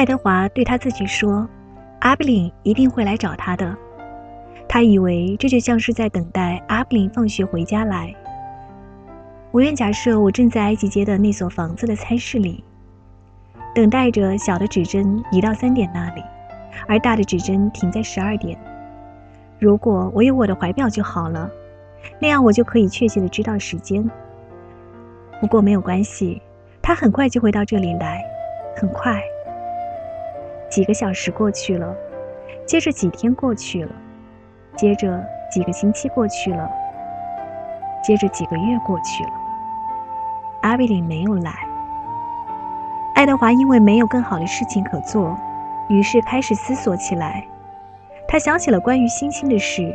[0.00, 1.46] 爱德华对他自己说
[2.00, 3.76] ：“阿布林一定会来找他的。”
[4.66, 8.10] 他以为这就像是在等待阿布林放学回家来。
[9.50, 12.64] 我愿假设我正在埃及街的那所房子的餐室里，
[13.74, 16.24] 等待着小的指针移到三点那里，
[16.88, 18.58] 而大的指针停在十二点。
[19.58, 21.50] 如果我有我的怀表就好了，
[22.18, 24.10] 那样我就可以确切的知道时间。
[25.42, 26.40] 不过没有关系，
[26.80, 28.24] 他很快就会到这里来，
[28.80, 29.22] 很快。
[30.70, 31.94] 几个小时过去了，
[32.64, 33.90] 接着几天过去了。
[34.76, 36.70] 接着几个星期过去了，
[38.02, 39.30] 接着几个月过去了，
[40.62, 41.52] 阿比林没有来。
[43.16, 45.36] 爱德华因为没有更好的事情可做，
[45.88, 47.44] 于是开始思索起来。
[48.28, 49.92] 他想起了关于星星的事，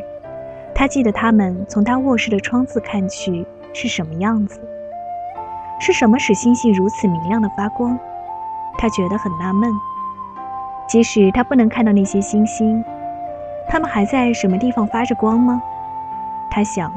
[0.75, 4.59] 他记得他们从他卧室的窗子看去是什么样子，
[5.79, 7.97] 是什么使星星如此明亮的发光？
[8.77, 9.71] 他觉得很纳闷。
[10.87, 12.83] 即使他不能看到那些星星。
[13.67, 15.61] 他们还在什么地方发着光吗？
[16.51, 16.93] 他想，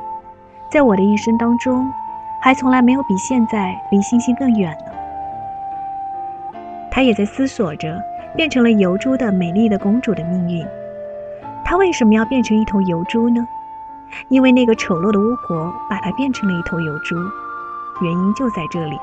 [0.70, 1.90] 在我的一生当中，
[2.42, 4.92] 还从来没有比现在离星星更远了。
[6.90, 8.02] 他也在思索着
[8.36, 10.66] 变成了油猪的美丽的公主的命运。
[11.64, 13.46] 她为什么要变成一头油猪呢？
[14.28, 17.16] 因为那个丑陋的巫婆把她变成了一头油猪。
[18.00, 18.98] 原因就在这里。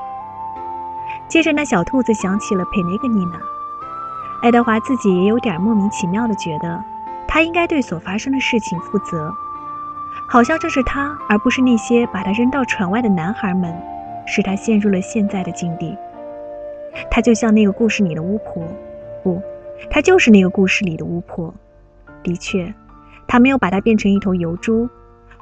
[1.28, 3.38] 接着，那小兔子想起了佩内格妮娜。
[4.42, 6.82] 爱德华自己也有点莫名其妙的觉得。
[7.28, 9.34] 他应该对所发生的事情负责，
[10.28, 13.74] 好像正是他，而不是那些把他扔到船外的男孩们，
[14.26, 15.98] 使他陷入了现在的境地。
[17.10, 18.62] 他就像那个故事里的巫婆，
[19.22, 19.42] 不，
[19.90, 21.52] 他就是那个故事里的巫婆。
[22.22, 22.72] 的确，
[23.26, 24.88] 他没有把他变成一头油猪，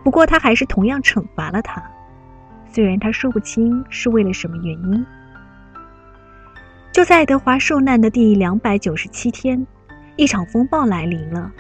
[0.03, 1.81] 不过他还是同样惩罚了他，
[2.73, 5.07] 虽然他说不清是为了什么原因。
[6.95, 9.67] 就在爱德华受难的第两百九十七天，
[10.15, 11.51] 一场风暴来临了。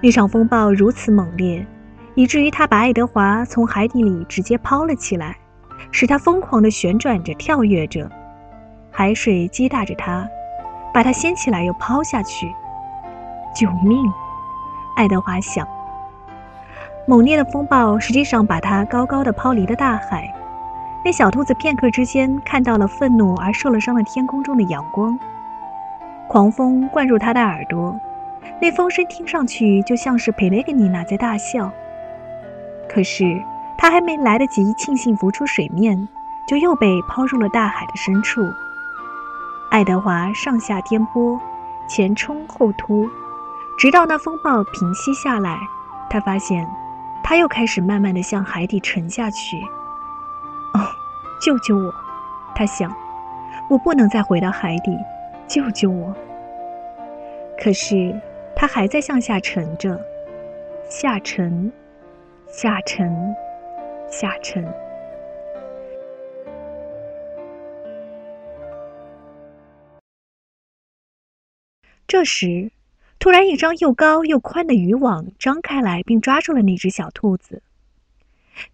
[0.00, 1.66] 那场风暴如此猛烈，
[2.14, 5.36] 以至于他把爱德华从海底里直接抛了起来，
[5.92, 8.10] 使他疯狂地旋转着、跳跃着。
[8.90, 10.26] 海水击打着他，
[10.94, 12.50] 把他掀起来又抛下去。
[13.54, 13.98] 救命！
[14.96, 15.68] 爱德华想。
[17.06, 20.34] 猛烈的风暴实际上把他高高的抛离了大海。
[21.04, 25.18] 那小兔子片刻之间看到了愤怒而受了伤的天空中的阳光。
[26.28, 27.98] 狂风灌入他的耳朵。
[28.60, 31.70] 那风声听上去就像是佩雷格尼娜在大笑，
[32.88, 33.40] 可是
[33.76, 36.08] 他还没来得及庆幸浮出水面，
[36.46, 38.42] 就又被抛入了大海的深处。
[39.70, 41.38] 爱德华上下颠簸，
[41.88, 43.08] 前冲后突，
[43.78, 45.58] 直到那风暴平息下来，
[46.10, 46.68] 他发现
[47.22, 49.62] 他又开始慢慢的向海底沉下去。
[51.40, 51.94] 救救我！
[52.54, 52.94] 他想，
[53.70, 54.96] 我不能再回到海底，
[55.46, 56.14] 救救我！
[57.58, 58.14] 可是。
[58.60, 60.04] 他还在向下沉着，
[60.90, 61.72] 下沉，
[62.48, 63.36] 下沉，
[64.10, 64.66] 下沉。
[72.08, 72.72] 这时，
[73.20, 77.62] 突然，一张又高又宽的渔网张开来，并抓住了那只小兔子。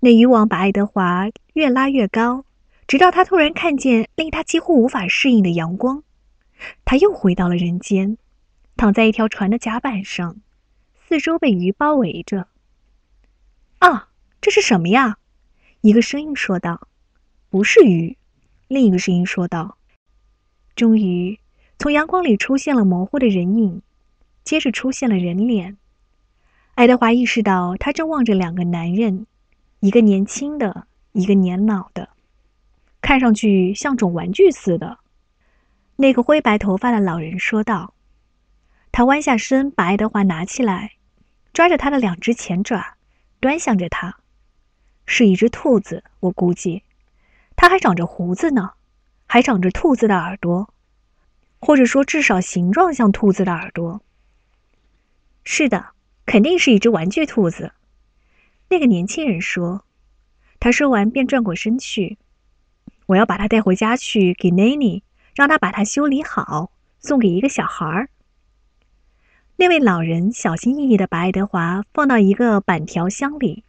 [0.01, 2.47] 那渔网把爱德华越拉越高，
[2.87, 6.03] 直到他突然看见令他几乎无法适应的阳光。
[6.85, 8.19] 他又回到了人间。
[8.77, 10.37] 躺在一条船的甲板上，
[11.07, 12.49] 四周被鱼包围着。
[13.79, 14.09] 啊，
[14.41, 15.19] 这是什么呀？
[15.81, 16.89] 一个声音说道
[17.51, 18.17] ：“不是鱼。”
[18.67, 19.79] 另一个声音说道
[20.75, 21.39] ：“终于，
[21.79, 23.81] 从阳光里出现了模糊的人影，
[24.43, 25.77] 接着出现了人脸。”
[26.75, 29.27] 爱德华意识到，他正望着两个男人，
[29.79, 32.09] 一个年轻的，一个年老的，
[33.05, 34.99] 看上去像种玩具似的。
[35.97, 37.93] 那个灰白头发的老人说道。
[38.91, 40.93] 他弯下身，把爱德华拿起来，
[41.53, 42.95] 抓着他的两只前爪，
[43.41, 44.17] 端详着他。
[45.05, 46.83] 是一只兔子，我估计，
[47.57, 48.71] 它还长着胡子呢，
[49.27, 50.73] 还长着兔子的耳朵，
[51.61, 54.01] 或者说至少形状像兔子的耳朵。
[55.45, 55.89] 是的，
[56.25, 57.73] 肯定是一只玩具兔子。
[58.71, 59.85] 那个年轻人说。
[60.59, 62.17] 他说完便转过身去。
[63.07, 65.03] 我要把它带回家去给奈妮，
[65.35, 68.09] 让他把它修理好，送给一个小孩儿。
[69.57, 73.63] 那位老人小心翼翼地把爱德华放到一个板条箱里，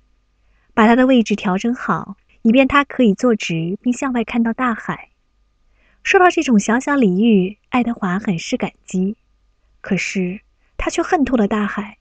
[0.73, 5.09] 把他的位置调整好，以便他可以坐直并向外看到大海。
[6.01, 9.17] 受到这种小小礼遇，爱德华很是感激。
[9.81, 10.39] 可是
[10.77, 11.97] 他却恨透了大海，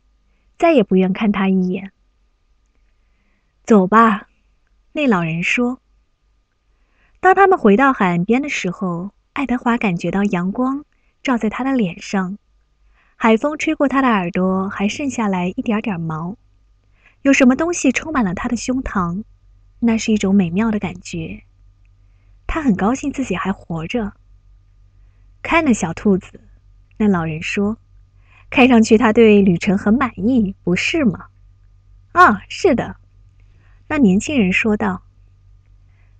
[0.56, 1.90] 再也不愿看他一眼。
[3.64, 4.28] 走吧，
[4.92, 5.81] 那老人说。
[7.24, 10.84] 当他们回到海岸边的时候，爱德华感觉到阳光
[11.22, 12.36] 照在他的脸上，
[13.16, 16.36] 海风吹过他的耳朵，还剩下来一点点毛。
[17.22, 19.24] 有什么东西充满了他的胸膛，
[19.78, 21.44] 那是一种美妙的感觉。
[22.46, 24.12] 他很高兴自己还活着。
[25.40, 26.38] 看那小兔子，
[26.98, 27.78] 那老人说
[28.50, 31.28] ：“看上去他对旅程很满意，不是吗
[32.12, 32.96] ？”“啊，是的。”
[33.88, 35.03] 那年轻人说道。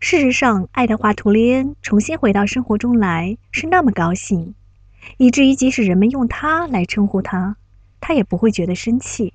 [0.07, 4.55] 事实上，爱德华·图利恩重新回到生活中来是那么高兴，
[5.17, 7.57] 以至于即使人们用他来称呼他，
[8.03, 9.33] 他也不会觉得生气。